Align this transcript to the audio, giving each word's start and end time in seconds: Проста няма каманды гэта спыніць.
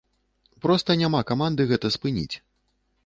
Проста 0.65 0.95
няма 1.01 1.21
каманды 1.33 1.67
гэта 1.73 1.87
спыніць. 1.97 2.35